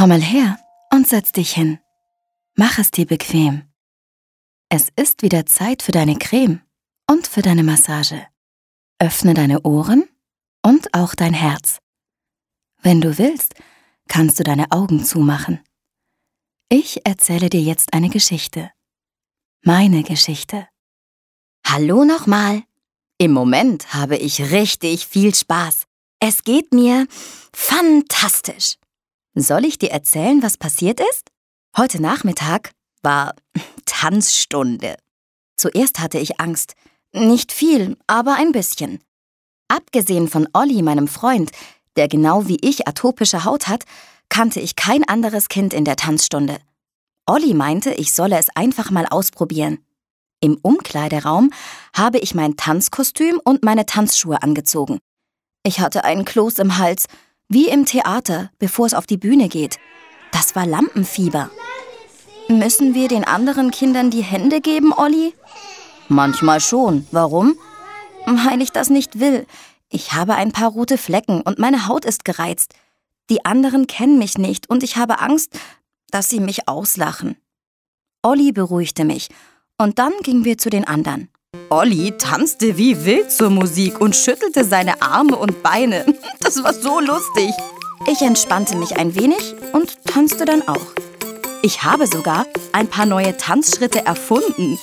[0.00, 0.58] Komm mal her
[0.94, 1.78] und setz dich hin.
[2.54, 3.70] Mach es dir bequem.
[4.70, 6.62] Es ist wieder Zeit für deine Creme
[7.06, 8.26] und für deine Massage.
[8.98, 10.08] Öffne deine Ohren
[10.62, 11.80] und auch dein Herz.
[12.80, 13.52] Wenn du willst,
[14.08, 15.60] kannst du deine Augen zumachen.
[16.70, 18.70] Ich erzähle dir jetzt eine Geschichte.
[19.60, 20.66] Meine Geschichte.
[21.66, 22.62] Hallo nochmal.
[23.18, 25.84] Im Moment habe ich richtig viel Spaß.
[26.20, 27.06] Es geht mir
[27.52, 28.79] fantastisch.
[29.42, 31.30] Soll ich dir erzählen, was passiert ist?
[31.76, 32.72] Heute Nachmittag
[33.02, 33.34] war
[33.86, 34.96] Tanzstunde.
[35.56, 36.74] Zuerst hatte ich Angst.
[37.12, 39.00] Nicht viel, aber ein bisschen.
[39.68, 41.50] Abgesehen von Olli, meinem Freund,
[41.96, 43.84] der genau wie ich atopische Haut hat,
[44.28, 46.58] kannte ich kein anderes Kind in der Tanzstunde.
[47.26, 49.84] Olli meinte, ich solle es einfach mal ausprobieren.
[50.40, 51.50] Im Umkleideraum
[51.94, 54.98] habe ich mein Tanzkostüm und meine Tanzschuhe angezogen.
[55.62, 57.06] Ich hatte einen Kloß im Hals,
[57.50, 59.78] wie im Theater, bevor es auf die Bühne geht.
[60.30, 61.50] Das war Lampenfieber.
[62.48, 65.34] Müssen wir den anderen Kindern die Hände geben, Olli?
[66.08, 67.06] Manchmal schon.
[67.10, 67.58] Warum?
[68.24, 69.46] Weil ich das nicht will.
[69.88, 72.74] Ich habe ein paar rote Flecken und meine Haut ist gereizt.
[73.30, 75.58] Die anderen kennen mich nicht und ich habe Angst,
[76.10, 77.36] dass sie mich auslachen.
[78.22, 79.28] Olli beruhigte mich
[79.76, 81.28] und dann gingen wir zu den anderen.
[81.72, 86.04] Olli tanzte wie wild zur Musik und schüttelte seine Arme und Beine.
[86.40, 87.52] Das war so lustig.
[88.08, 90.84] Ich entspannte mich ein wenig und tanzte dann auch.
[91.62, 94.80] Ich habe sogar ein paar neue Tanzschritte erfunden.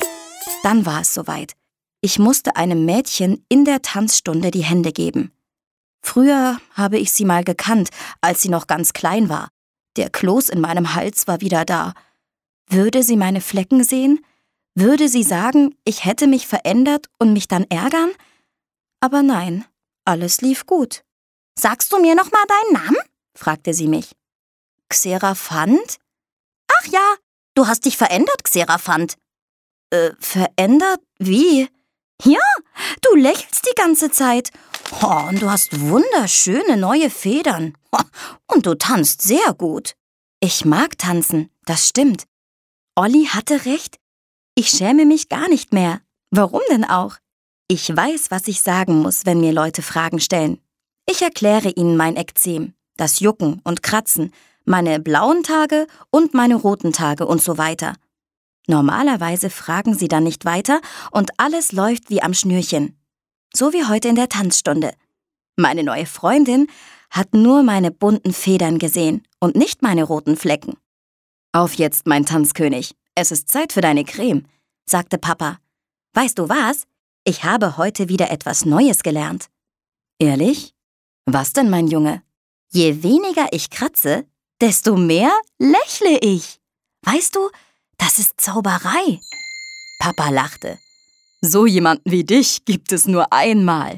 [0.63, 1.53] Dann war es soweit.
[1.99, 5.33] Ich musste einem Mädchen in der Tanzstunde die Hände geben.
[6.01, 7.89] Früher habe ich sie mal gekannt,
[8.21, 9.49] als sie noch ganz klein war.
[9.97, 11.93] Der Kloß in meinem Hals war wieder da.
[12.69, 14.19] Würde sie meine Flecken sehen?
[14.79, 18.11] Würde sie sagen, ich hätte mich verändert und mich dann ärgern?
[18.99, 19.65] Aber nein,
[20.05, 21.03] alles lief gut.
[21.57, 23.01] Sagst du mir noch mal deinen Namen?
[23.35, 24.15] fragte sie mich.
[24.87, 25.97] Xeraphant?
[26.67, 27.15] Ach ja,
[27.55, 29.17] du hast dich verändert, Xeraphant.
[29.89, 31.01] Äh, verändert?
[31.17, 31.67] Wie?
[32.23, 32.39] Ja,
[33.01, 34.51] du lächelst die ganze Zeit.
[35.01, 37.75] Oh, und du hast wunderschöne neue Federn.
[38.45, 39.95] Und du tanzt sehr gut.
[40.39, 42.25] Ich mag tanzen, das stimmt.
[42.93, 43.97] Olli hatte recht.
[44.59, 46.01] Ich schäme mich gar nicht mehr.
[46.31, 47.17] Warum denn auch?
[47.67, 50.57] Ich weiß, was ich sagen muss, wenn mir Leute Fragen stellen.
[51.07, 54.33] Ich erkläre ihnen mein Ekzem, das Jucken und Kratzen,
[54.65, 57.97] meine blauen Tage und meine roten Tage und so weiter.
[58.65, 60.81] Normalerweise fragen sie dann nicht weiter
[61.11, 62.99] und alles läuft wie am Schnürchen.
[63.53, 64.91] So wie heute in der Tanzstunde.
[65.55, 66.65] Meine neue Freundin
[67.11, 70.77] hat nur meine bunten Federn gesehen und nicht meine roten Flecken.
[71.51, 72.95] Auf jetzt, mein Tanzkönig.
[73.19, 74.45] Es ist Zeit für deine Creme,
[74.85, 75.57] sagte Papa.
[76.13, 76.83] Weißt du was?
[77.23, 79.47] Ich habe heute wieder etwas Neues gelernt.
[80.19, 80.75] Ehrlich?
[81.25, 82.21] Was denn, mein Junge?
[82.71, 84.27] Je weniger ich kratze,
[84.61, 86.59] desto mehr lächle ich.
[87.05, 87.49] Weißt du,
[87.97, 89.19] das ist Zauberei.
[89.99, 90.77] Papa lachte.
[91.41, 93.97] So jemanden wie dich gibt es nur einmal.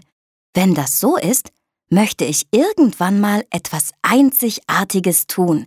[0.54, 1.52] Wenn das so ist,
[1.90, 5.66] möchte ich irgendwann mal etwas Einzigartiges tun.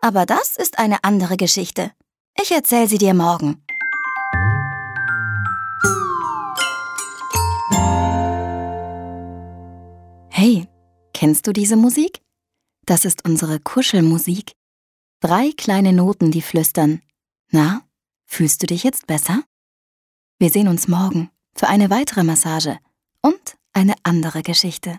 [0.00, 1.92] Aber das ist eine andere Geschichte.
[2.40, 3.60] Ich erzähle sie dir morgen.
[10.30, 10.68] Hey,
[11.12, 12.22] kennst du diese Musik?
[12.86, 14.52] Das ist unsere Kuschelmusik.
[15.20, 17.02] Drei kleine Noten, die flüstern.
[17.50, 17.82] Na,
[18.24, 19.42] fühlst du dich jetzt besser?
[20.38, 22.78] Wir sehen uns morgen für eine weitere Massage
[23.20, 24.96] und eine andere Geschichte.